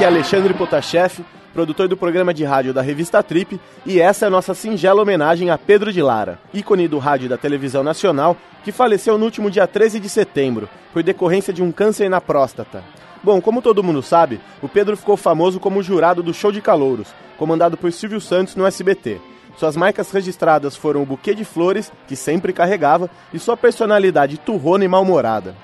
Aqui 0.00 0.06
é 0.06 0.08
Alexandre 0.08 0.54
Potashev, 0.54 1.22
produtor 1.52 1.86
do 1.86 1.94
programa 1.94 2.32
de 2.32 2.42
rádio 2.42 2.72
da 2.72 2.80
revista 2.80 3.22
Trip, 3.22 3.60
e 3.84 4.00
essa 4.00 4.24
é 4.24 4.28
a 4.28 4.30
nossa 4.30 4.54
singela 4.54 5.02
homenagem 5.02 5.50
a 5.50 5.58
Pedro 5.58 5.92
de 5.92 6.00
Lara, 6.00 6.38
ícone 6.54 6.88
do 6.88 6.96
rádio 6.96 7.26
e 7.26 7.28
da 7.28 7.36
televisão 7.36 7.82
nacional, 7.82 8.34
que 8.64 8.72
faleceu 8.72 9.18
no 9.18 9.26
último 9.26 9.50
dia 9.50 9.66
13 9.66 10.00
de 10.00 10.08
setembro, 10.08 10.70
por 10.90 11.02
decorrência 11.02 11.52
de 11.52 11.62
um 11.62 11.70
câncer 11.70 12.08
na 12.08 12.18
próstata. 12.18 12.82
Bom, 13.22 13.42
como 13.42 13.60
todo 13.60 13.82
mundo 13.82 14.00
sabe, 14.00 14.40
o 14.62 14.70
Pedro 14.70 14.96
ficou 14.96 15.18
famoso 15.18 15.60
como 15.60 15.82
jurado 15.82 16.22
do 16.22 16.32
Show 16.32 16.50
de 16.50 16.62
Calouros, 16.62 17.08
comandado 17.36 17.76
por 17.76 17.92
Silvio 17.92 18.22
Santos 18.22 18.56
no 18.56 18.64
SBT. 18.64 19.20
Suas 19.58 19.76
marcas 19.76 20.10
registradas 20.10 20.76
foram 20.76 21.02
o 21.02 21.06
buquê 21.06 21.34
de 21.34 21.44
flores, 21.44 21.92
que 22.08 22.16
sempre 22.16 22.54
carregava, 22.54 23.10
e 23.34 23.38
sua 23.38 23.54
personalidade 23.54 24.38
turrona 24.38 24.82
e 24.82 24.88
mal-humorada. 24.88 25.54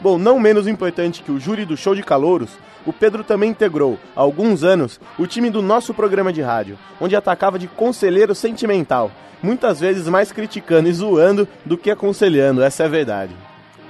Bom, 0.00 0.18
não 0.18 0.40
menos 0.40 0.66
importante 0.66 1.22
que 1.22 1.30
o 1.30 1.38
júri 1.38 1.66
do 1.66 1.76
Show 1.76 1.94
de 1.94 2.02
Calouros, 2.02 2.58
o 2.86 2.92
Pedro 2.92 3.24
também 3.24 3.50
integrou, 3.50 3.98
há 4.14 4.20
alguns 4.20 4.62
anos, 4.62 5.00
o 5.18 5.26
time 5.26 5.50
do 5.50 5.62
nosso 5.62 5.94
programa 5.94 6.32
de 6.32 6.42
rádio, 6.42 6.78
onde 7.00 7.16
atacava 7.16 7.58
de 7.58 7.66
conselheiro 7.66 8.34
sentimental, 8.34 9.10
muitas 9.42 9.80
vezes 9.80 10.08
mais 10.08 10.32
criticando 10.32 10.88
e 10.88 10.92
zoando 10.92 11.48
do 11.64 11.76
que 11.76 11.90
aconselhando, 11.90 12.62
essa 12.62 12.82
é 12.82 12.86
a 12.86 12.88
verdade. 12.88 13.34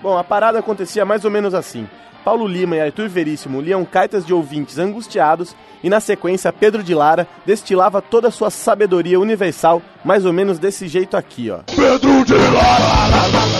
Bom, 0.02 0.18
a 0.18 0.24
parada 0.24 0.58
acontecia 0.58 1.04
mais 1.04 1.24
ou 1.24 1.30
menos 1.30 1.54
assim. 1.54 1.88
Paulo 2.24 2.46
Lima 2.46 2.76
e 2.76 2.80
Arthur 2.80 3.08
Veríssimo 3.08 3.60
liam 3.60 3.84
cartas 3.84 4.24
de 4.24 4.32
ouvintes 4.32 4.78
angustiados 4.78 5.54
e, 5.82 5.90
na 5.90 6.00
sequência, 6.00 6.50
Pedro 6.52 6.82
de 6.82 6.94
Lara 6.94 7.28
destilava 7.44 8.00
toda 8.00 8.28
a 8.28 8.30
sua 8.30 8.48
sabedoria 8.48 9.20
universal, 9.20 9.82
mais 10.02 10.24
ou 10.24 10.32
menos 10.32 10.58
desse 10.58 10.88
jeito 10.88 11.16
aqui, 11.18 11.50
ó. 11.50 11.58
Pedro 11.66 12.24
de 12.24 12.34
Lara! 12.34 13.53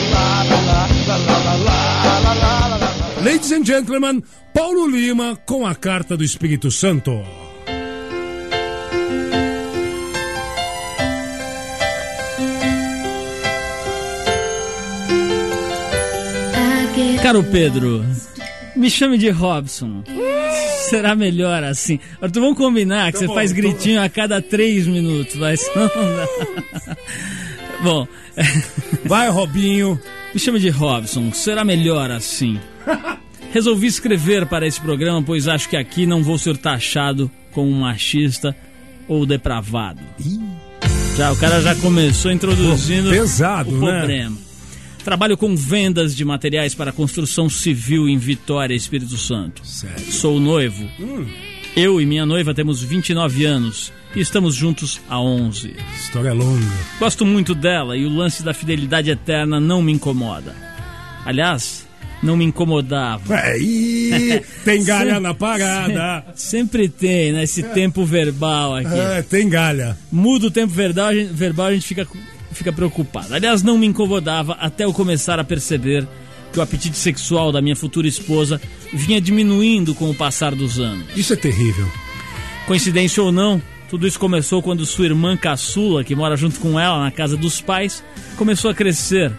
Ladies 3.24 3.52
and 3.52 3.64
gentlemen, 3.64 4.22
Paulo 4.52 4.86
Lima 4.86 5.34
com 5.46 5.66
a 5.66 5.74
carta 5.74 6.14
do 6.14 6.22
Espírito 6.22 6.70
Santo. 6.70 7.22
Caro 17.22 17.42
Pedro, 17.44 18.04
me 18.76 18.90
chame 18.90 19.16
de 19.16 19.30
Robson. 19.30 20.04
Será 20.90 21.14
melhor 21.14 21.64
assim. 21.64 21.98
Arthur, 22.20 22.40
vamos 22.42 22.58
combinar 22.58 23.06
que 23.06 23.12
tá 23.12 23.18
você 23.20 23.26
bom, 23.26 23.34
faz 23.34 23.52
gritinho 23.52 24.02
a 24.02 24.08
cada 24.10 24.42
três 24.42 24.86
minutos, 24.86 25.34
mas 25.36 25.62
não 25.74 25.86
dá. 25.86 26.96
Bom. 27.82 28.06
Vai, 29.06 29.30
Robinho. 29.30 29.98
Me 30.34 30.38
chame 30.38 30.60
de 30.60 30.68
Robson. 30.68 31.32
Será 31.32 31.64
melhor 31.64 32.10
assim. 32.10 32.60
Resolvi 33.52 33.86
escrever 33.86 34.46
para 34.46 34.66
esse 34.66 34.80
programa, 34.80 35.22
pois 35.22 35.46
acho 35.46 35.68
que 35.68 35.76
aqui 35.76 36.06
não 36.06 36.22
vou 36.22 36.36
ser 36.38 36.56
taxado 36.56 37.30
como 37.52 37.70
um 37.70 37.80
machista 37.80 38.56
ou 39.06 39.24
depravado. 39.24 40.00
Já, 41.16 41.30
o 41.32 41.36
cara 41.36 41.60
já 41.62 41.74
começou 41.76 42.32
introduzindo 42.32 43.10
Pô, 43.10 43.14
pesado, 43.14 43.70
o 43.70 43.80
né? 43.80 43.98
problema. 43.98 44.30
Né? 44.30 44.36
Trabalho 45.04 45.36
com 45.36 45.54
vendas 45.54 46.16
de 46.16 46.24
materiais 46.24 46.74
para 46.74 46.90
construção 46.90 47.48
civil 47.48 48.08
em 48.08 48.16
Vitória, 48.16 48.74
Espírito 48.74 49.16
Santo. 49.16 49.64
Sério? 49.64 50.10
Sou 50.10 50.40
noivo. 50.40 50.88
Hum. 50.98 51.26
Eu 51.76 52.00
e 52.00 52.06
minha 52.06 52.24
noiva 52.24 52.54
temos 52.54 52.82
29 52.82 53.44
anos 53.44 53.92
e 54.14 54.20
estamos 54.20 54.54
juntos 54.54 55.00
há 55.08 55.20
11. 55.20 55.76
História 55.96 56.32
longa. 56.32 56.66
Gosto 56.98 57.26
muito 57.26 57.54
dela 57.54 57.96
e 57.96 58.06
o 58.06 58.08
lance 58.08 58.42
da 58.42 58.54
fidelidade 58.54 59.10
eterna 59.10 59.60
não 59.60 59.82
me 59.82 59.92
incomoda. 59.92 60.56
Aliás, 61.26 61.83
não 62.22 62.36
me 62.36 62.44
incomodava. 62.44 63.34
É, 63.34 63.58
tem 64.64 64.82
galha 64.84 65.20
na 65.20 65.34
parada. 65.34 66.24
Sempre 66.34 66.88
tem, 66.88 67.32
né? 67.32 67.44
Esse 67.44 67.62
tempo 67.62 68.04
verbal 68.04 68.76
aqui. 68.76 68.94
É, 68.94 69.22
tem 69.22 69.48
galha. 69.48 69.96
Muda 70.10 70.46
o 70.46 70.50
tempo 70.50 70.72
verbal, 70.72 71.08
a 71.08 71.14
gente, 71.14 71.32
verbal, 71.32 71.66
a 71.66 71.74
gente 71.74 71.86
fica, 71.86 72.06
fica 72.52 72.72
preocupado. 72.72 73.34
Aliás, 73.34 73.62
não 73.62 73.78
me 73.78 73.86
incomodava 73.86 74.54
até 74.54 74.84
eu 74.84 74.92
começar 74.92 75.38
a 75.38 75.44
perceber 75.44 76.06
que 76.52 76.58
o 76.58 76.62
apetite 76.62 76.96
sexual 76.96 77.50
da 77.50 77.60
minha 77.60 77.74
futura 77.74 78.06
esposa 78.06 78.60
vinha 78.92 79.20
diminuindo 79.20 79.94
com 79.94 80.08
o 80.08 80.14
passar 80.14 80.54
dos 80.54 80.78
anos. 80.78 81.04
Isso 81.16 81.32
é 81.32 81.36
terrível. 81.36 81.90
Coincidência 82.66 83.22
ou 83.22 83.32
não, 83.32 83.60
tudo 83.90 84.06
isso 84.06 84.18
começou 84.18 84.62
quando 84.62 84.86
sua 84.86 85.06
irmã 85.06 85.36
caçula, 85.36 86.04
que 86.04 86.14
mora 86.14 86.36
junto 86.36 86.58
com 86.60 86.78
ela 86.80 87.00
na 87.00 87.10
casa 87.10 87.36
dos 87.36 87.60
pais, 87.60 88.02
começou 88.36 88.70
a 88.70 88.74
crescer 88.74 89.32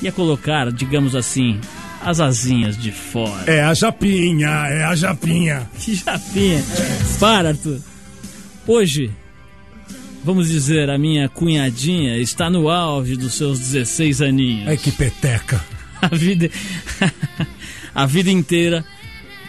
e 0.00 0.06
a 0.06 0.12
colocar, 0.12 0.70
digamos 0.70 1.16
assim, 1.16 1.60
as 2.00 2.20
asinhas 2.20 2.76
de 2.76 2.92
fora. 2.92 3.50
É 3.50 3.62
a 3.62 3.74
japinha, 3.74 4.48
é 4.48 4.84
a 4.84 4.94
japinha. 4.94 5.68
Que 5.78 5.94
japinha? 5.94 6.62
Para, 7.18 7.50
Arthur. 7.50 7.80
Hoje, 8.66 9.10
vamos 10.24 10.48
dizer, 10.48 10.90
a 10.90 10.98
minha 10.98 11.28
cunhadinha 11.28 12.18
está 12.18 12.50
no 12.50 12.68
auge 12.68 13.16
dos 13.16 13.34
seus 13.34 13.58
16 13.58 14.22
aninhos. 14.22 14.68
É 14.68 14.76
que 14.76 14.92
peteca. 14.92 15.64
A 16.00 16.14
vida, 16.14 16.48
a 17.92 18.06
vida 18.06 18.30
inteira, 18.30 18.84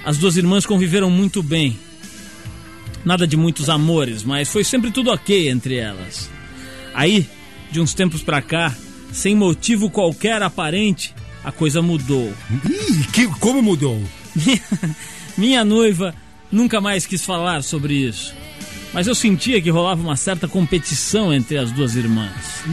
as 0.04 0.18
duas 0.18 0.36
irmãs 0.36 0.66
conviveram 0.66 1.08
muito 1.08 1.44
bem. 1.44 1.78
Nada 3.06 3.28
de 3.28 3.38
muitos 3.38 3.70
amores, 3.70 4.24
mas 4.24 4.50
foi 4.50 4.64
sempre 4.64 4.90
tudo 4.90 5.12
ok 5.12 5.48
entre 5.48 5.76
elas. 5.76 6.28
Aí, 6.92 7.30
de 7.70 7.80
uns 7.80 7.94
tempos 7.94 8.24
pra 8.24 8.42
cá, 8.42 8.76
sem 9.12 9.36
motivo 9.36 9.92
qualquer 9.92 10.42
aparente, 10.42 11.14
a 11.44 11.52
coisa 11.52 11.82
mudou. 11.82 12.34
Ih, 12.70 13.06
que, 13.12 13.28
como 13.40 13.62
mudou? 13.62 14.02
Minha 15.38 15.64
noiva 15.64 16.14
nunca 16.52 16.82
mais 16.82 17.06
quis 17.06 17.24
falar 17.24 17.64
sobre 17.64 17.94
isso. 17.94 18.36
Mas 18.94 19.06
eu 19.06 19.14
sentia 19.14 19.62
que 19.62 19.70
rolava 19.70 20.02
uma 20.02 20.16
certa 20.16 20.48
competição 20.48 21.32
entre 21.34 21.58
as 21.58 21.72
duas 21.72 21.96
irmãs. 21.96 22.64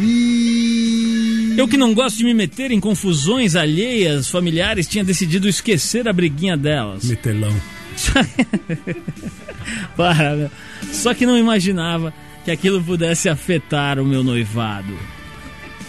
Eu 1.56 1.68
que 1.68 1.76
não 1.76 1.92
gosto 1.92 2.16
de 2.16 2.24
me 2.24 2.32
meter 2.32 2.70
em 2.70 2.80
confusões 2.80 3.54
alheias 3.54 4.30
familiares, 4.30 4.86
tinha 4.86 5.04
decidido 5.04 5.46
esquecer 5.48 6.08
a 6.08 6.12
briguinha 6.12 6.56
delas. 6.56 7.04
Metelão. 7.04 7.54
Para, 9.96 10.36
meu. 10.36 10.50
Só 10.92 11.12
que 11.12 11.26
não 11.26 11.36
imaginava 11.36 12.14
que 12.44 12.50
aquilo 12.50 12.82
pudesse 12.82 13.28
afetar 13.28 13.98
o 13.98 14.04
meu 14.04 14.24
noivado. 14.24 14.96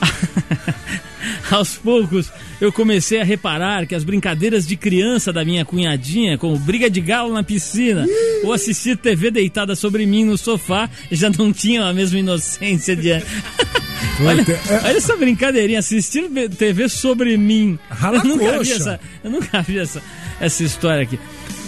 Aos 1.49 1.77
poucos, 1.77 2.31
eu 2.59 2.71
comecei 2.73 3.21
a 3.21 3.23
reparar 3.23 3.87
que 3.87 3.95
as 3.95 4.03
brincadeiras 4.03 4.67
de 4.67 4.75
criança 4.75 5.31
da 5.31 5.45
minha 5.45 5.63
cunhadinha, 5.63 6.37
como 6.37 6.57
briga 6.59 6.89
de 6.89 6.99
galo 6.99 7.33
na 7.33 7.41
piscina 7.43 8.05
ou 8.43 8.51
assistir 8.51 8.97
TV 8.97 9.31
deitada 9.31 9.75
sobre 9.75 10.05
mim 10.05 10.25
no 10.25 10.37
sofá, 10.37 10.89
já 11.09 11.29
não 11.29 11.53
tinham 11.53 11.85
a 11.85 11.93
mesma 11.93 12.19
inocência 12.19 12.95
de. 12.95 13.11
olha, 14.25 14.41
é- 14.41 14.87
olha, 14.87 14.97
essa 14.97 15.15
brincadeirinha, 15.15 15.79
assistir 15.79 16.29
TV 16.57 16.89
sobre 16.89 17.37
mim. 17.37 17.79
eu 18.13 18.23
nunca 18.25 18.59
vi 18.63 18.71
essa, 18.73 18.99
eu 19.23 19.31
nunca 19.31 19.61
vi 19.61 19.79
essa, 19.79 20.01
essa 20.41 20.63
história 20.63 21.03
aqui. 21.03 21.17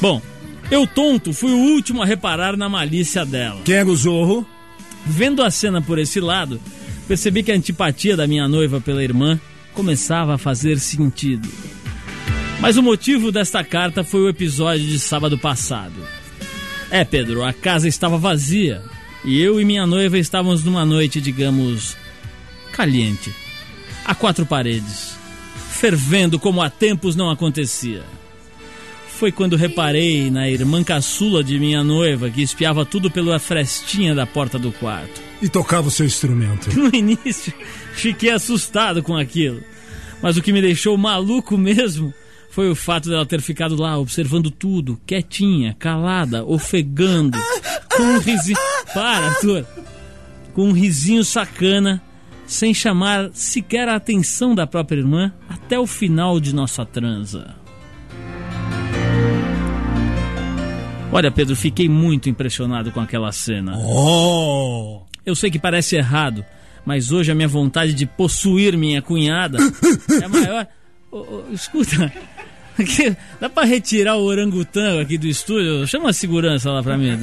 Bom, 0.01 0.21
eu 0.69 0.85
tonto 0.85 1.31
fui 1.31 1.51
o 1.51 1.57
último 1.73 2.01
a 2.01 2.05
reparar 2.05 2.57
na 2.57 2.67
malícia 2.67 3.25
dela. 3.25 3.61
Quem 3.63 3.75
era 3.75 3.87
o 3.87 3.95
Zorro? 3.95 4.45
Vendo 5.05 5.41
a 5.41 5.49
cena 5.49 5.81
por 5.81 5.97
esse 5.97 6.19
lado, 6.19 6.59
percebi 7.07 7.41
que 7.41 7.51
a 7.51 7.55
antipatia 7.55 8.17
da 8.17 8.27
minha 8.27 8.47
noiva 8.47 8.81
pela 8.81 9.03
irmã 9.03 9.39
começava 9.79 10.35
a 10.35 10.37
fazer 10.37 10.77
sentido. 10.77 11.47
Mas 12.59 12.75
o 12.75 12.83
motivo 12.83 13.31
desta 13.31 13.63
carta 13.63 14.03
foi 14.03 14.19
o 14.19 14.27
episódio 14.27 14.85
de 14.85 14.99
sábado 14.99 15.37
passado. 15.37 15.95
É, 16.91 17.05
Pedro, 17.05 17.45
a 17.45 17.53
casa 17.53 17.87
estava 17.87 18.17
vazia 18.17 18.83
e 19.23 19.41
eu 19.41 19.57
e 19.57 19.63
minha 19.63 19.87
noiva 19.87 20.17
estávamos 20.17 20.65
numa 20.65 20.83
noite, 20.83 21.21
digamos, 21.21 21.95
caliente, 22.73 23.33
a 24.03 24.13
quatro 24.13 24.45
paredes, 24.45 25.17
fervendo 25.71 26.37
como 26.37 26.61
há 26.61 26.69
tempos 26.69 27.15
não 27.15 27.29
acontecia. 27.29 28.03
Foi 29.07 29.31
quando 29.31 29.55
reparei 29.55 30.29
na 30.29 30.49
irmã 30.49 30.83
caçula 30.83 31.41
de 31.41 31.57
minha 31.57 31.85
noiva 31.85 32.29
que 32.29 32.41
espiava 32.41 32.85
tudo 32.85 33.09
pela 33.09 33.39
frestinha 33.39 34.13
da 34.13 34.25
porta 34.25 34.59
do 34.59 34.73
quarto. 34.73 35.21
E 35.41 35.47
tocava 35.47 35.87
o 35.87 35.91
seu 35.91 36.05
instrumento. 36.05 36.69
No 36.77 36.89
início, 36.95 37.53
fiquei 37.93 38.29
assustado 38.29 39.01
com 39.01 39.15
aquilo. 39.15 39.61
Mas 40.21 40.37
o 40.37 40.41
que 40.41 40.51
me 40.51 40.61
deixou 40.61 40.97
maluco 40.97 41.57
mesmo 41.57 42.13
foi 42.49 42.69
o 42.69 42.75
fato 42.75 43.09
dela 43.09 43.25
ter 43.25 43.41
ficado 43.41 43.75
lá 43.75 43.97
observando 43.97 44.49
tudo, 44.49 44.99
quietinha, 45.05 45.75
calada, 45.77 46.43
ofegando, 46.43 47.37
com 47.95 48.03
um 48.03 48.19
risinho. 48.19 48.57
Para, 48.93 49.27
Arthur! 49.27 49.65
Com 50.53 50.69
um 50.69 50.71
risinho 50.71 51.23
sacana, 51.23 52.01
sem 52.45 52.73
chamar 52.73 53.29
sequer 53.33 53.87
a 53.87 53.95
atenção 53.95 54.55
da 54.55 54.65
própria 54.65 54.99
irmã 54.99 55.31
até 55.47 55.79
o 55.79 55.85
final 55.85 56.39
de 56.39 56.53
nossa 56.53 56.85
transa. 56.85 57.55
Olha, 61.11 61.31
Pedro, 61.31 61.55
fiquei 61.55 61.87
muito 61.89 62.29
impressionado 62.29 62.91
com 62.91 62.99
aquela 62.99 63.31
cena. 63.31 63.77
Oh! 63.77 65.03
Eu 65.25 65.35
sei 65.35 65.49
que 65.49 65.57
parece 65.59 65.95
errado, 65.95 66.45
mas 66.89 67.11
hoje 67.11 67.31
a 67.31 67.35
minha 67.35 67.47
vontade 67.47 67.93
de 67.93 68.07
possuir 68.07 68.75
minha 68.75 68.99
cunhada 68.99 69.59
é 70.23 70.27
maior. 70.27 70.67
Oh, 71.11 71.19
oh, 71.19 71.53
escuta, 71.53 72.11
Dá 73.39 73.47
pra 73.47 73.63
retirar 73.63 74.15
o 74.15 74.23
orangotango 74.23 74.99
aqui 74.99 75.15
do 75.15 75.27
estúdio? 75.27 75.85
Chama 75.85 76.09
a 76.09 76.13
segurança 76.13 76.71
lá 76.71 76.81
pra 76.81 76.97
mim. 76.97 77.15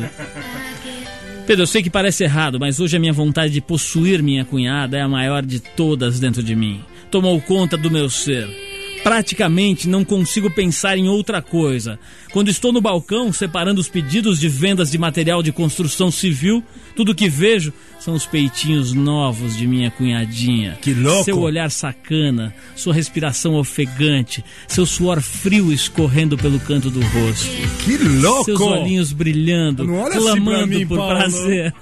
Pedro, 1.49 1.65
eu 1.65 1.67
sei 1.67 1.83
que 1.83 1.91
parece 1.91 2.23
errado, 2.23 2.61
mas 2.61 2.79
hoje 2.79 2.97
a 2.97 3.01
minha 3.01 3.13
vontade 3.13 3.53
de 3.53 3.61
possuir 3.61 4.23
minha 4.23 4.45
cunhada 4.45 4.97
é 4.97 5.01
a 5.01 5.09
maior 5.09 5.45
de 5.45 5.59
todas 5.59 6.21
dentro 6.21 6.45
de 6.45 6.55
mim. 6.55 6.81
Tomou 7.11 7.41
conta 7.41 7.77
do 7.77 7.91
meu 7.91 8.09
ser 8.09 8.49
praticamente 9.07 9.89
não 9.89 10.05
consigo 10.05 10.51
pensar 10.51 10.99
em 10.99 11.07
outra 11.07 11.41
coisa. 11.41 11.97
Quando 12.33 12.49
estou 12.49 12.73
no 12.73 12.81
balcão 12.81 13.33
separando 13.33 13.81
os 13.81 13.89
pedidos 13.89 14.41
de 14.41 14.49
vendas 14.49 14.91
de 14.91 14.99
material 14.99 15.45
de 15.45 15.53
construção 15.53 16.11
civil, 16.11 16.61
tudo 16.97 17.15
que 17.15 17.29
vejo 17.29 17.73
são 18.07 18.15
os 18.15 18.25
peitinhos 18.25 18.93
novos 18.93 19.57
de 19.57 19.67
minha 19.67 19.91
cunhadinha. 19.91 20.79
Que 20.81 20.95
louco! 20.95 21.25
Seu 21.25 21.41
olhar 21.41 21.69
sacana, 21.73 22.55
sua 22.77 22.95
respiração 22.95 23.57
ofegante, 23.57 24.45
seu 24.69 24.87
suor 24.87 25.21
frio 25.21 25.73
escorrendo 25.73 26.39
pelo 26.39 26.61
canto 26.61 26.89
do 26.89 27.01
rosto. 27.01 27.51
Que 27.85 27.99
louco! 27.99 28.45
Seus 28.45 28.61
olhinhos 28.61 29.13
brilhando, 29.13 29.83
assim 29.83 30.21
clamando 30.21 30.57
pra 30.59 30.67
mim, 30.69 30.87
por 30.87 30.99
Paulo. 30.99 31.17
prazer. 31.17 31.75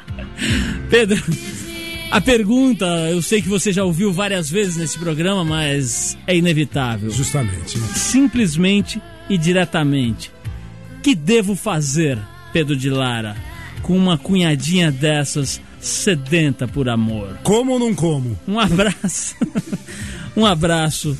Pedro, 0.88 1.22
a 2.10 2.18
pergunta, 2.18 2.86
eu 3.10 3.20
sei 3.20 3.42
que 3.42 3.48
você 3.48 3.74
já 3.74 3.84
ouviu 3.84 4.10
várias 4.10 4.48
vezes 4.48 4.76
nesse 4.76 4.98
programa, 4.98 5.44
mas 5.44 6.16
é 6.26 6.34
inevitável. 6.34 7.10
Justamente. 7.10 7.76
né? 7.76 7.88
Simplesmente 7.94 9.02
e 9.28 9.36
diretamente. 9.36 10.32
Que 11.02 11.14
devo 11.14 11.54
fazer, 11.54 12.18
Pedro 12.54 12.74
de 12.74 12.88
Lara, 12.88 13.36
com 13.82 13.96
uma 13.96 14.16
cunhadinha 14.16 14.90
dessas 14.90 15.60
sedenta 15.80 16.66
por 16.68 16.88
amor? 16.88 17.38
Como 17.42 17.72
ou 17.72 17.78
não 17.78 17.94
como? 17.94 18.38
Um 18.46 18.58
abraço. 18.58 19.34
um 20.36 20.46
abraço 20.46 21.16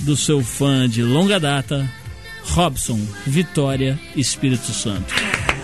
do 0.00 0.16
seu 0.16 0.42
fã 0.42 0.88
de 0.88 1.02
longa 1.02 1.40
data, 1.40 1.88
Robson 2.44 3.00
Vitória 3.26 3.98
Espírito 4.16 4.72
Santo. 4.72 5.12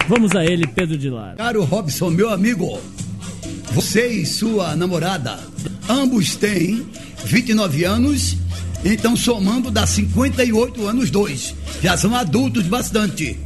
Vamos 0.09 0.35
a 0.35 0.45
ele, 0.45 0.67
Pedro 0.67 0.99
de 0.99 1.09
Lara. 1.09 1.37
Caro 1.37 1.63
Robson, 1.65 2.11
meu 2.11 2.31
amigo, 2.31 2.81
você 3.73 4.09
e 4.09 4.27
sua 4.27 4.75
namorada, 4.75 5.39
ambos 5.89 6.35
têm 6.35 6.87
29 7.25 7.85
anos, 7.85 8.37
então 8.85 9.15
somando 9.15 9.71
dá 9.71 9.87
58 9.87 10.87
anos 10.87 11.11
dois. 11.11 11.55
Já 11.83 11.97
são 11.97 12.15
adultos 12.15 12.67
bastante. 12.67 13.39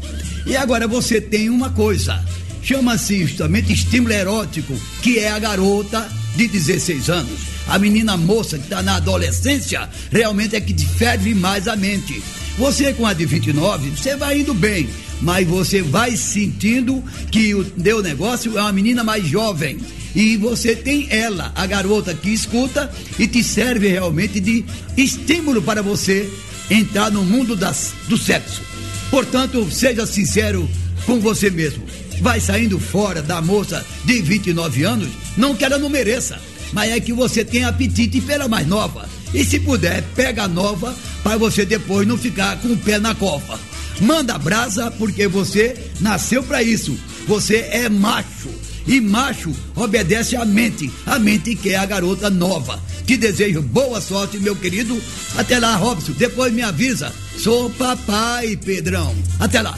E 0.46 0.56
agora 0.56 0.86
você 0.86 1.20
tem 1.20 1.50
uma 1.50 1.70
coisa, 1.70 2.24
chama-se 2.64 3.26
justamente 3.26 3.72
estímulo 3.72 4.14
erótico, 4.14 4.74
que 5.02 5.18
é 5.18 5.30
a 5.30 5.38
garota 5.38 6.08
de 6.34 6.48
16 6.48 7.10
anos. 7.10 7.40
A 7.68 7.78
menina 7.78 8.16
moça 8.16 8.58
que 8.58 8.64
está 8.64 8.82
na 8.82 8.96
adolescência 8.96 9.88
realmente 10.10 10.56
é 10.56 10.60
que 10.60 10.74
ferve 10.86 11.34
mais 11.34 11.68
a 11.68 11.76
mente. 11.76 12.22
Você 12.58 12.92
com 12.94 13.06
a 13.06 13.12
de 13.12 13.26
29, 13.26 13.90
você 13.90 14.16
vai 14.16 14.40
indo 14.40 14.54
bem, 14.54 14.88
mas 15.20 15.46
você 15.46 15.82
vai 15.82 16.16
sentindo 16.16 17.04
que 17.30 17.54
o 17.54 17.64
teu 17.64 18.02
negócio 18.02 18.56
é 18.56 18.62
uma 18.62 18.72
menina 18.72 19.04
mais 19.04 19.26
jovem. 19.26 19.78
E 20.14 20.36
você 20.36 20.74
tem 20.74 21.08
ela, 21.10 21.52
a 21.54 21.66
garota 21.66 22.14
que 22.14 22.30
escuta 22.30 22.90
e 23.18 23.26
te 23.26 23.42
serve 23.42 23.88
realmente 23.88 24.40
de 24.40 24.64
estímulo 24.96 25.60
para 25.60 25.82
você 25.82 26.30
entrar 26.70 27.10
no 27.10 27.24
mundo 27.24 27.56
das, 27.56 27.92
do 28.08 28.16
sexo. 28.16 28.62
Portanto, 29.10 29.68
seja 29.70 30.06
sincero 30.06 30.68
com 31.06 31.20
você 31.20 31.50
mesmo. 31.50 31.84
Vai 32.20 32.40
saindo 32.40 32.78
fora 32.78 33.22
da 33.22 33.40
moça 33.42 33.84
de 34.04 34.22
29 34.22 34.84
anos, 34.84 35.08
não 35.36 35.54
que 35.54 35.64
ela 35.64 35.78
não 35.78 35.88
mereça, 35.88 36.38
mas 36.72 36.90
é 36.90 37.00
que 37.00 37.12
você 37.12 37.44
tem 37.44 37.64
apetite 37.64 38.20
pela 38.20 38.48
mais 38.48 38.66
nova. 38.66 39.08
E 39.32 39.44
se 39.44 39.58
puder, 39.60 40.02
pega 40.14 40.44
a 40.44 40.48
nova 40.48 40.94
para 41.22 41.36
você 41.36 41.64
depois 41.64 42.06
não 42.06 42.16
ficar 42.16 42.60
com 42.60 42.68
o 42.68 42.76
pé 42.76 42.98
na 42.98 43.14
copa. 43.14 43.58
Manda 44.00 44.38
brasa 44.38 44.90
porque 44.92 45.26
você 45.26 45.76
nasceu 46.00 46.42
para 46.42 46.62
isso. 46.62 46.96
Você 47.26 47.68
é 47.70 47.88
macho. 47.88 48.48
E 48.86 49.00
macho 49.00 49.50
obedece 49.74 50.36
à 50.36 50.44
mente, 50.44 50.90
a 51.06 51.18
mente 51.18 51.54
que 51.56 51.70
é 51.70 51.76
a 51.76 51.86
garota 51.86 52.28
nova. 52.28 52.80
Te 53.06 53.16
desejo 53.16 53.62
boa 53.62 54.00
sorte, 54.00 54.38
meu 54.38 54.54
querido. 54.54 55.00
Até 55.36 55.58
lá, 55.58 55.76
Robson. 55.76 56.12
Depois 56.12 56.52
me 56.52 56.62
avisa. 56.62 57.12
Sou 57.38 57.70
papai, 57.70 58.56
Pedrão. 58.56 59.14
Até 59.40 59.62
lá. 59.62 59.76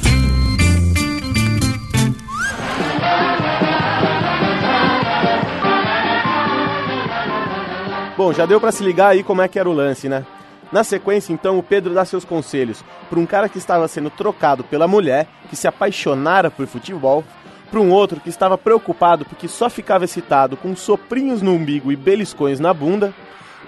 Bom, 8.17 8.33
já 8.33 8.47
deu 8.47 8.59
pra 8.59 8.73
se 8.73 8.83
ligar 8.83 9.09
aí 9.09 9.23
como 9.23 9.43
é 9.43 9.49
que 9.49 9.59
era 9.59 9.69
o 9.69 9.75
lance, 9.75 10.09
né? 10.09 10.25
Na 10.73 10.83
sequência, 10.83 11.33
então, 11.33 11.59
o 11.59 11.63
Pedro 11.63 11.95
dá 11.95 12.05
seus 12.05 12.25
conselhos 12.25 12.85
para 13.09 13.21
um 13.21 13.27
cara 13.27 13.49
que 13.49 13.59
estava 13.59 13.87
sendo 13.87 14.11
trocado 14.11 14.65
pela 14.65 14.89
mulher, 14.89 15.29
que 15.49 15.55
se 15.55 15.69
apaixonara 15.69 16.51
por 16.51 16.67
futebol, 16.67 17.23
para 17.71 17.81
um 17.81 17.91
outro 17.91 18.21
que 18.21 18.29
estava 18.29 18.57
preocupado 18.57 19.25
porque 19.25 19.49
só 19.49 19.69
ficava 19.69 20.05
excitado 20.05 20.57
com 20.57 20.75
soprinhos 20.75 21.43
no 21.43 21.53
umbigo 21.53 21.93
e 21.93 21.97
beliscões 21.97 22.59
na 22.59 22.73
bunda, 22.73 23.13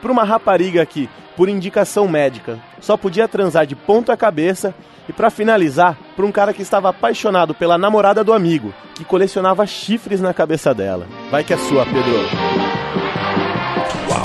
para 0.00 0.10
uma 0.12 0.24
rapariga 0.24 0.84
que, 0.86 1.08
por 1.36 1.48
indicação 1.48 2.08
médica, 2.08 2.58
só 2.80 2.96
podia 2.96 3.28
transar 3.28 3.66
de 3.66 3.76
ponta 3.76 4.16
cabeça 4.16 4.74
e 5.08 5.12
para 5.12 5.30
finalizar, 5.30 5.96
para 6.16 6.26
um 6.26 6.32
cara 6.32 6.52
que 6.52 6.62
estava 6.62 6.88
apaixonado 6.88 7.54
pela 7.54 7.78
namorada 7.78 8.24
do 8.24 8.32
amigo, 8.32 8.72
que 8.94 9.04
colecionava 9.04 9.66
chifres 9.66 10.20
na 10.20 10.32
cabeça 10.32 10.74
dela. 10.74 11.06
Vai 11.30 11.44
que 11.44 11.52
é 11.52 11.58
sua, 11.58 11.84
Pedro. 11.84 12.67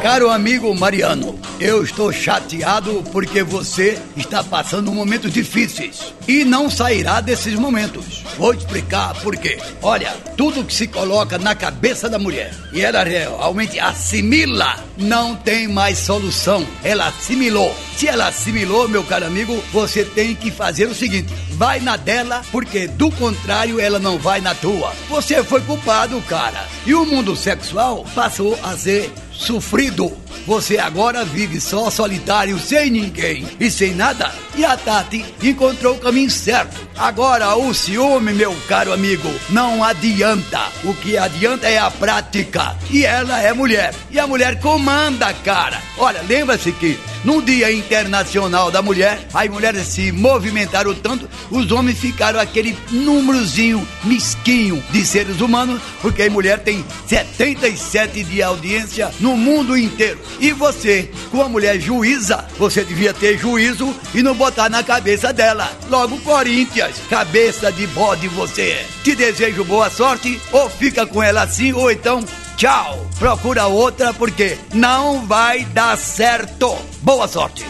Caro 0.03 0.29
amigo 0.29 0.75
Mariano, 0.75 1.39
eu 1.61 1.81
estou 1.81 2.11
chateado 2.11 3.01
porque 3.13 3.41
você 3.41 3.97
está 4.17 4.43
passando 4.43 4.91
momentos 4.91 5.31
difíceis 5.31 6.13
e 6.27 6.43
não 6.43 6.69
sairá 6.69 7.21
desses 7.21 7.53
momentos. 7.55 8.21
Vou 8.37 8.53
explicar 8.53 9.13
por 9.21 9.37
quê. 9.37 9.57
Olha, 9.81 10.11
tudo 10.35 10.65
que 10.65 10.73
se 10.73 10.87
coloca 10.87 11.37
na 11.37 11.55
cabeça 11.55 12.09
da 12.09 12.19
mulher 12.19 12.53
e 12.73 12.81
ela 12.81 13.01
realmente 13.05 13.79
assimila, 13.79 14.77
não 14.97 15.37
tem 15.37 15.69
mais 15.69 15.99
solução. 15.99 16.67
Ela 16.83 17.07
assimilou. 17.07 17.73
Se 17.95 18.05
ela 18.05 18.27
assimilou, 18.27 18.89
meu 18.89 19.05
caro 19.05 19.25
amigo, 19.25 19.63
você 19.71 20.03
tem 20.03 20.35
que 20.35 20.51
fazer 20.51 20.85
o 20.87 20.93
seguinte: 20.93 21.33
vai 21.51 21.79
na 21.79 21.95
dela, 21.95 22.41
porque 22.51 22.87
do 22.87 23.09
contrário 23.11 23.79
ela 23.79 23.99
não 23.99 24.17
vai 24.17 24.41
na 24.41 24.53
tua. 24.53 24.91
Você 25.09 25.41
foi 25.45 25.61
culpado, 25.61 26.21
cara. 26.23 26.67
E 26.85 26.93
o 26.93 27.05
mundo 27.05 27.37
sexual 27.37 28.05
passou 28.13 28.59
a 28.61 28.75
ser 28.75 29.09
sofrido. 29.33 30.11
Você 30.45 30.77
agora 30.77 31.23
vive 31.23 31.59
só 31.59 31.89
solitário, 31.89 32.59
sem 32.59 32.89
ninguém 32.89 33.47
e 33.59 33.71
sem 33.71 33.93
nada. 33.93 34.33
E 34.55 34.63
a 34.63 34.75
Tati 34.77 35.25
encontrou 35.41 35.95
o 35.95 35.99
caminho 35.99 36.29
certo. 36.29 36.87
Agora 36.97 37.55
o 37.55 37.73
ciúme, 37.73 38.33
meu 38.33 38.55
caro 38.67 38.93
amigo, 38.93 39.29
não 39.49 39.83
adianta. 39.83 40.67
O 40.83 40.93
que 40.93 41.17
adianta 41.17 41.67
é 41.67 41.77
a 41.77 41.89
prática. 41.89 42.75
E 42.91 43.05
ela 43.05 43.41
é 43.41 43.53
mulher. 43.53 43.93
E 44.11 44.19
a 44.19 44.27
mulher 44.27 44.59
comanda, 44.59 45.33
cara. 45.33 45.81
Olha, 45.97 46.21
lembra-se 46.27 46.71
que 46.73 46.99
no 47.23 47.41
Dia 47.41 47.71
Internacional 47.71 48.69
da 48.69 48.81
Mulher, 48.81 49.27
as 49.33 49.49
mulheres 49.49 49.87
se 49.87 50.11
movimentaram 50.11 50.93
tanto, 50.93 51.29
os 51.49 51.71
homens 51.71 51.99
ficaram 51.99 52.39
aquele 52.39 52.77
númerozinho 52.91 53.87
mesquinho 54.03 54.83
de 54.91 55.05
seres 55.05 55.41
humanos, 55.41 55.81
porque 56.01 56.23
a 56.23 56.29
mulher 56.29 56.59
tem 56.59 56.83
77 57.07 58.23
de 58.23 58.43
audiência 58.43 59.11
no 59.19 59.37
mundo 59.37 59.77
inteiro. 59.77 60.19
E 60.39 60.51
você, 60.51 61.09
com 61.31 61.41
a 61.41 61.49
mulher 61.49 61.79
juíza, 61.79 62.45
você 62.57 62.83
devia 62.83 63.13
ter 63.13 63.37
juízo 63.37 63.93
e 64.13 64.21
não 64.21 64.35
botar 64.35 64.69
na 64.69 64.83
cabeça 64.83 65.31
dela. 65.31 65.71
Logo, 65.89 66.17
Corinthians, 66.19 66.95
cabeça 67.09 67.71
de 67.71 67.87
bode 67.87 68.27
você 68.27 68.61
é. 68.61 68.87
Te 69.03 69.15
desejo 69.15 69.63
boa 69.63 69.89
sorte, 69.89 70.39
ou 70.51 70.69
fica 70.69 71.05
com 71.05 71.21
ela 71.21 71.43
assim, 71.43 71.73
ou 71.73 71.91
então 71.91 72.23
Tchau, 72.63 73.05
procura 73.19 73.67
outra 73.67 74.13
porque 74.13 74.57
não 74.73 75.27
vai 75.27 75.65
dar 75.65 75.97
certo. 75.97 76.73
Boa 77.01 77.27
sorte. 77.27 77.65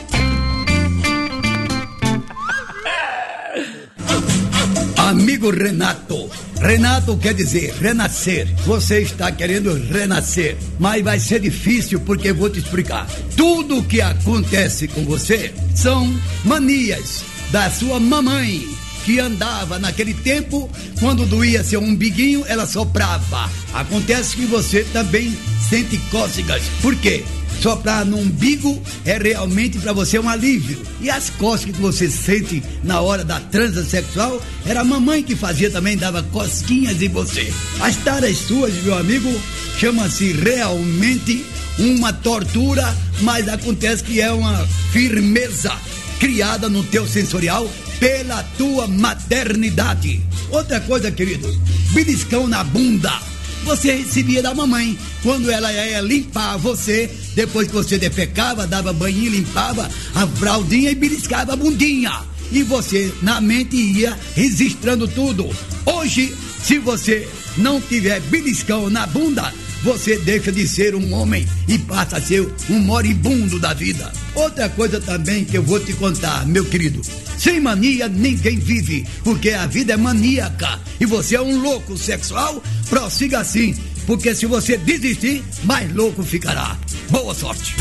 Amigo 4.96 5.50
Renato, 5.50 6.30
Renato 6.62 7.18
quer 7.18 7.34
dizer 7.34 7.74
renascer. 7.82 8.48
Você 8.68 9.02
está 9.02 9.32
querendo 9.32 9.74
renascer, 9.92 10.56
mas 10.80 11.04
vai 11.04 11.20
ser 11.20 11.40
difícil 11.40 12.00
porque 12.02 12.32
vou 12.32 12.52
te 12.52 12.60
explicar. 12.60 13.08
Tudo 13.36 13.80
o 13.80 13.84
que 13.84 14.00
acontece 14.00 14.88
com 14.88 15.04
você 15.06 15.52
são 15.74 16.08
manias 16.46 17.26
da 17.52 17.68
sua 17.72 18.00
mamãe 18.00 18.83
que 19.04 19.20
andava 19.20 19.78
naquele 19.78 20.14
tempo, 20.14 20.70
quando 21.00 21.26
doía 21.26 21.64
seu 21.64 21.82
umbiguinho, 21.82 22.44
ela 22.48 22.66
soprava. 22.66 23.50
Acontece 23.74 24.36
que 24.36 24.46
você 24.46 24.84
também 24.94 25.36
sente 25.70 25.98
cócegas. 26.10 26.64
Por 26.82 26.96
quê? 26.96 27.24
Soprar 27.62 28.06
no 28.06 28.18
umbigo 28.18 28.82
é 29.06 29.18
realmente 29.18 29.78
para 29.80 29.94
você 29.94 30.20
um 30.20 30.28
alívio. 30.28 30.82
E 31.00 31.10
as 31.10 31.30
cócegas 31.30 31.76
que 31.76 31.82
você 31.82 32.10
sente 32.10 32.64
na 32.84 33.00
hora 33.00 33.24
da 33.24 33.40
transa 33.40 33.84
sexual, 33.84 34.42
era 34.66 34.82
a 34.82 34.86
mamãe 34.86 35.24
que 35.24 35.36
fazia 35.36 35.70
também, 35.70 35.96
dava 35.96 36.24
cosquinhas 36.24 37.02
em 37.02 37.10
você. 37.10 37.54
As 37.80 37.96
taras 37.98 38.38
suas, 38.38 38.74
meu 38.84 38.98
amigo, 38.98 39.30
chama-se 39.78 40.34
realmente 40.34 41.46
uma 41.80 42.12
tortura, 42.12 42.96
mas 43.22 43.48
acontece 43.48 44.04
que 44.04 44.22
é 44.22 44.32
uma 44.32 44.66
firmeza 44.92 45.74
criada 46.20 46.70
no 46.70 46.84
teu 46.84 47.08
sensorial 47.08 47.70
pela 48.04 48.44
tua 48.58 48.86
maternidade. 48.86 50.22
Outra 50.52 50.82
coisa, 50.82 51.10
querido, 51.10 51.48
beliscão 51.94 52.50
na 52.50 52.62
bunda. 52.62 53.18
Você 53.64 53.94
recebia 53.94 54.44
da 54.44 54.54
mamãe 54.54 55.00
quando 55.22 55.50
ela 55.50 55.72
ia 55.72 56.02
limpar 56.02 56.58
você, 56.58 57.10
depois 57.34 57.70
que 57.70 57.74
você 57.74 57.98
defecava, 57.98 58.68
dava 58.68 58.92
banho, 58.92 59.32
limpava 59.32 59.90
a 60.14 60.28
fraldinha 60.28 60.92
e 60.92 60.96
beliscava 60.96 61.54
a 61.54 61.56
bundinha. 61.56 62.12
E 62.52 62.62
você, 62.62 63.10
na 63.22 63.40
mente, 63.40 63.78
ia 63.78 64.20
registrando 64.36 65.08
tudo. 65.08 65.50
Hoje, 65.86 66.36
se 66.62 66.80
você 66.80 67.26
não 67.56 67.80
tiver 67.80 68.20
beliscão 68.20 68.90
na 68.90 69.08
bunda, 69.08 69.54
você 69.84 70.18
deixa 70.18 70.50
de 70.50 70.66
ser 70.66 70.96
um 70.96 71.13
homem 71.13 71.46
e 71.68 71.78
passa 71.78 72.18
a 72.18 72.22
ser 72.22 72.50
um 72.70 72.80
moribundo 72.80 73.60
da 73.60 73.74
vida. 73.74 74.12
Outra 74.34 74.70
coisa 74.70 75.00
também 75.00 75.44
que 75.44 75.58
eu 75.58 75.63
vou 75.63 75.80
te 75.80 75.92
contar, 75.94 76.46
meu 76.48 76.63
querido. 76.63 77.02
Sem 77.38 77.60
mania 77.60 78.08
ninguém 78.08 78.58
vive, 78.58 79.06
porque 79.24 79.50
a 79.50 79.68
vida 79.68 79.94
é 79.94 79.98
maníaca. 79.98 80.80
E 81.00 81.06
você 81.06 81.36
é 81.36 81.42
um 81.42 81.62
louco 81.62 81.98
sexual, 81.98 82.63
prossiga 82.90 83.40
assim, 83.40 83.75
porque 84.08 84.34
se 84.34 84.46
você 84.46 84.78
desistir, 84.78 85.44
mais 85.66 85.94
louco 85.94 86.24
ficará. 86.24 86.78
Boa 87.10 87.36
sorte. 87.36 87.75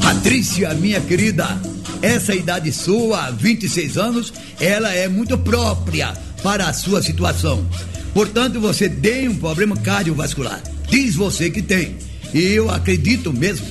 Patrícia, 0.00 0.72
minha 0.74 1.02
querida, 1.02 1.60
essa 2.00 2.34
idade 2.34 2.72
sua, 2.72 3.30
26 3.30 3.98
anos, 3.98 4.32
ela 4.58 4.90
é 4.90 5.06
muito 5.06 5.36
própria 5.36 6.14
para 6.42 6.68
a 6.68 6.72
sua 6.72 7.02
situação. 7.02 7.66
Portanto, 8.14 8.60
você 8.60 8.88
tem 8.88 9.28
um 9.28 9.34
problema 9.34 9.76
cardiovascular. 9.76 10.62
Diz 10.88 11.16
você 11.16 11.50
que 11.50 11.60
tem. 11.60 11.96
E 12.32 12.40
eu 12.40 12.70
acredito 12.70 13.32
mesmo. 13.32 13.66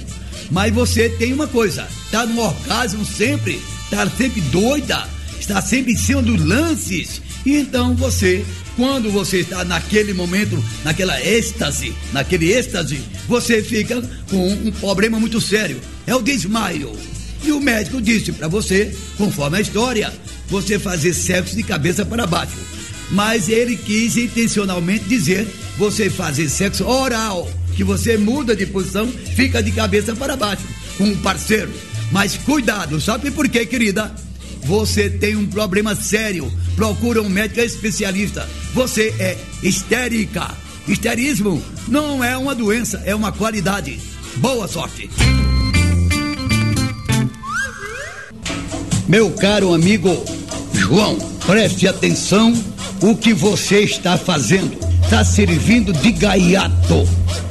Mas 0.51 0.73
você 0.73 1.07
tem 1.07 1.31
uma 1.31 1.47
coisa: 1.47 1.87
tá 2.11 2.25
no 2.25 2.41
orgasmo 2.41 3.05
sempre, 3.05 3.59
tá 3.89 4.07
sempre 4.09 4.41
doida, 4.41 5.07
está 5.39 5.61
sempre 5.61 5.93
em 5.93 5.97
cima 5.97 6.21
dos 6.21 6.43
lances. 6.45 7.21
E 7.45 7.55
então 7.55 7.95
você, 7.95 8.45
quando 8.75 9.09
você 9.09 9.39
está 9.39 9.63
naquele 9.63 10.13
momento, 10.13 10.61
naquela 10.83 11.21
êxtase, 11.21 11.93
naquele 12.11 12.51
êxtase, 12.51 13.01
você 13.27 13.63
fica 13.63 14.01
com 14.29 14.49
um 14.49 14.71
problema 14.71 15.19
muito 15.19 15.39
sério. 15.39 15.79
É 16.05 16.13
o 16.13 16.21
desmaio. 16.21 16.91
E 17.43 17.51
o 17.51 17.59
médico 17.59 18.01
disse 18.01 18.31
para 18.31 18.47
você, 18.47 18.95
conforme 19.17 19.57
a 19.57 19.61
história, 19.61 20.13
você 20.47 20.79
fazer 20.79 21.13
sexo 21.13 21.55
de 21.55 21.63
cabeça 21.63 22.05
para 22.05 22.25
baixo 22.25 22.73
mas 23.13 23.47
ele 23.47 23.77
quis 23.77 24.17
intencionalmente 24.17 25.05
dizer 25.05 25.47
você 25.77 26.09
fazer 26.09 26.49
sexo 26.49 26.83
oral, 26.85 27.47
que 27.75 27.83
você 27.83 28.17
muda 28.17 28.55
de 28.55 28.65
posição, 28.65 29.07
fica 29.07 29.61
de 29.61 29.71
cabeça 29.71 30.15
para 30.15 30.35
baixo 30.35 30.63
com 30.97 31.05
um 31.05 31.17
parceiro. 31.17 31.71
Mas 32.11 32.35
cuidado, 32.37 32.99
sabe 32.99 33.29
por 33.29 33.47
quê, 33.47 33.65
querida? 33.65 34.13
Você 34.63 35.09
tem 35.09 35.35
um 35.35 35.45
problema 35.45 35.95
sério. 35.95 36.51
Procura 36.75 37.21
um 37.21 37.29
médico 37.29 37.59
especialista. 37.59 38.49
Você 38.73 39.13
é 39.19 39.37
histérica. 39.61 40.49
Histerismo 40.87 41.61
não 41.87 42.23
é 42.23 42.35
uma 42.35 42.55
doença, 42.55 43.01
é 43.05 43.13
uma 43.13 43.31
qualidade. 43.31 43.99
Boa 44.37 44.67
sorte. 44.67 45.09
Meu 49.07 49.31
caro 49.31 49.73
amigo 49.73 50.23
João, 50.73 51.17
preste 51.45 51.87
atenção 51.87 52.72
o 53.03 53.17
que 53.17 53.33
você 53.33 53.81
está 53.81 54.17
fazendo. 54.17 54.77
Está 55.03 55.25
servindo 55.25 55.91
de 55.91 56.11
gaiato. 56.13 57.05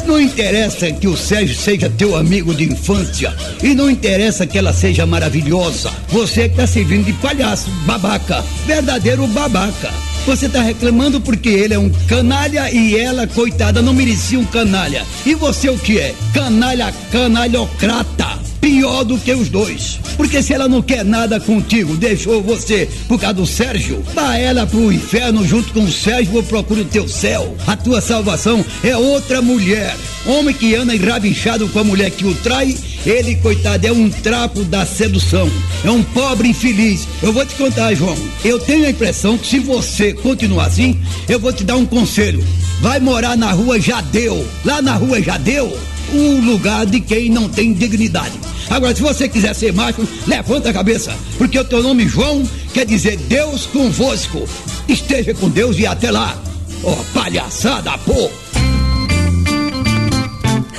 Não 0.07 0.19
interessa 0.19 0.91
que 0.91 1.07
o 1.07 1.15
Sérgio 1.15 1.55
seja 1.55 1.91
teu 1.91 2.17
amigo 2.17 2.55
de 2.55 2.65
infância. 2.65 3.37
E 3.63 3.75
não 3.75 3.91
interessa 3.91 4.47
que 4.47 4.57
ela 4.57 4.73
seja 4.73 5.05
maravilhosa. 5.05 5.91
Você 6.09 6.45
está 6.45 6.67
servindo 6.67 7.05
de 7.05 7.13
palhaço, 7.13 7.71
babaca. 7.85 8.43
Verdadeiro 8.67 9.27
babaca. 9.27 9.93
Você 10.25 10.47
está 10.47 10.63
reclamando 10.63 11.21
porque 11.21 11.51
ele 11.51 11.75
é 11.75 11.79
um 11.79 11.91
canalha 12.09 12.73
e 12.73 12.97
ela, 12.97 13.27
coitada, 13.27 13.83
não 13.83 13.93
merecia 13.93 14.39
um 14.39 14.47
canalha. 14.47 15.05
E 15.27 15.35
você 15.35 15.69
o 15.69 15.79
que 15.79 15.99
é? 15.99 16.15
Canalha, 16.33 16.95
canalhocrata 17.11 18.32
pior 18.63 19.03
do 19.05 19.19
que 19.19 19.35
os 19.35 19.49
dois. 19.49 19.99
Porque 20.17 20.41
se 20.41 20.55
ela 20.55 20.69
não 20.69 20.81
quer 20.81 21.05
nada 21.05 21.41
contigo, 21.41 21.97
deixou 21.97 22.41
você 22.41 22.89
por 23.09 23.21
causa 23.21 23.35
do 23.35 23.47
Sérgio, 23.47 24.03
vá 24.15 24.37
ela 24.37 24.65
pro 24.65 24.93
inferno 24.93 25.45
junto 25.45 25.73
com 25.73 25.83
o 25.83 25.91
Sérgio 25.91 26.37
ou 26.37 26.43
procure 26.45 26.83
o 26.83 26.87
teu 26.87 27.09
céu. 27.09 27.57
A 27.67 27.77
tua 27.77 28.01
salvação 28.01 28.65
é 28.85 28.97
outra 28.97 29.43
mulher. 29.43 29.97
Homem 30.25 30.55
que 30.55 30.77
anda 30.77 30.95
enrabinchado 30.95 31.69
com 31.69 31.81
a 31.81 31.85
mulher 31.85 32.13
que 32.13 32.25
o 32.25 32.35
trai, 32.37 32.77
ele, 33.05 33.35
coitado, 33.37 33.85
é 33.85 33.91
um 33.91 34.09
trapo 34.09 34.63
da 34.63 34.87
sedução. 34.87 35.51
É 35.85 35.91
um 35.91 36.05
pobre 36.05 36.49
infeliz. 36.49 37.09
Eu 37.21 37.33
vou 37.33 37.45
te 37.45 37.57
contar, 37.57 37.93
João. 37.95 38.17
Eu 38.45 38.61
tenho 38.61 38.87
a 38.87 38.91
impressão 38.91 39.37
que 39.37 39.49
se 39.49 39.59
você 39.59 40.13
continuar 40.13 40.67
assim, 40.67 41.01
eu 41.29 41.41
vou 41.41 41.53
te 41.53 41.65
dar 41.65 41.77
um 41.77 41.85
conselho. 41.85 42.47
Vai 42.81 43.01
morar 43.01 43.37
na 43.37 43.51
rua 43.51 43.81
Jadeu. 43.81 44.47
Lá 44.65 44.81
na 44.81 44.95
rua 44.95 45.21
Jadeu, 45.21 45.77
o 46.13 46.41
lugar 46.41 46.87
de 46.87 47.01
quem 47.01 47.29
não 47.31 47.49
tem 47.49 47.73
dignidade. 47.73 48.39
Agora, 48.71 48.95
se 48.95 49.03
você 49.03 49.29
quiser 49.29 49.55
ser 49.55 49.73
macho, 49.73 50.07
levanta 50.27 50.71
a 50.71 50.73
cabeça, 50.73 51.15
porque 51.39 51.59
o 51.59 51.65
teu 51.65 51.83
nome 51.83 52.09
João 52.09 52.43
quer 52.73 52.87
dizer 52.87 53.17
Deus 53.17 53.67
convosco. 53.67 54.49
Esteja 54.89 55.35
com 55.35 55.49
Deus 55.49 55.79
e 55.79 55.87
até 55.87 56.11
lá. 56.11 56.37
Ó, 56.85 56.93
oh, 56.93 57.05
palhaçada, 57.13 57.97
pô! 57.99 58.31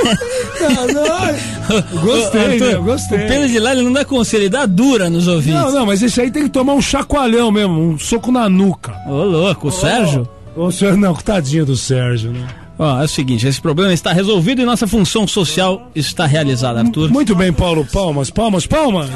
gostei, 2.02 2.60
né? 2.60 2.75
gostei. 2.75 3.18
O 3.18 3.28
Pedro 3.28 3.48
de 3.48 3.60
lá 3.60 3.72
ele 3.72 3.84
não 3.84 3.94
dá 3.94 4.04
conselho, 4.04 4.44
ele 4.44 4.50
dá 4.50 4.66
dura 4.66 5.10
nos 5.10 5.28
ouvidos. 5.28 5.62
Não, 5.62 5.72
não, 5.72 5.86
mas 5.86 6.02
esse 6.02 6.20
aí 6.20 6.30
tem 6.30 6.44
que 6.44 6.50
tomar 6.50 6.74
um 6.74 6.82
chacoalhão 6.82 7.52
mesmo, 7.52 7.74
um 7.74 7.98
soco 7.98 8.32
na 8.32 8.50
nuca. 8.50 8.94
Ô, 9.08 9.24
louco, 9.24 9.70
o 9.70 9.72
Sérgio? 9.72 10.28
Ô, 10.56 10.72
senhor, 10.72 10.98
não, 10.98 11.16
tadinho 11.16 11.66
do 11.66 11.75
Sérgio, 11.75 12.32
né? 12.32 12.48
Ó, 12.84 13.00
é 13.00 13.06
o 13.06 13.08
seguinte, 13.08 13.48
esse 13.48 13.62
problema 13.62 13.94
está 13.94 14.12
resolvido 14.12 14.62
e 14.62 14.66
nossa 14.66 14.86
função 14.86 15.25
social 15.25 15.90
está 15.96 16.25
realizada, 16.25 16.82
Arthur. 16.82 17.10
Muito 17.10 17.34
bem, 17.34 17.54
Paulo. 17.54 17.86
Palmas, 17.86 18.30
palmas, 18.30 18.68
palmas. 18.68 19.10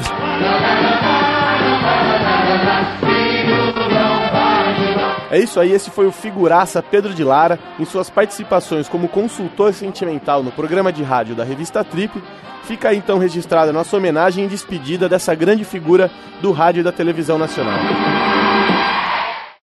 É 5.30 5.38
isso 5.38 5.60
aí, 5.60 5.70
esse 5.70 5.90
foi 5.90 6.06
o 6.06 6.10
figuraça 6.12 6.82
Pedro 6.82 7.12
de 7.12 7.22
Lara 7.22 7.58
em 7.78 7.84
suas 7.84 8.08
participações 8.08 8.88
como 8.88 9.06
consultor 9.06 9.74
sentimental 9.74 10.42
no 10.42 10.50
programa 10.50 10.90
de 10.90 11.02
rádio 11.02 11.34
da 11.34 11.44
revista 11.44 11.84
Trip. 11.84 12.22
Fica 12.62 12.88
aí 12.88 12.96
então 12.96 13.18
registrada 13.18 13.70
nossa 13.70 13.94
homenagem 13.94 14.46
e 14.46 14.48
despedida 14.48 15.10
dessa 15.10 15.34
grande 15.34 15.66
figura 15.66 16.10
do 16.40 16.52
rádio 16.52 16.80
e 16.80 16.84
da 16.84 16.90
televisão 16.90 17.36
nacional. 17.36 17.78